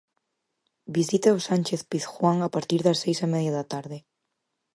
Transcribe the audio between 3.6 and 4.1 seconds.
tarde.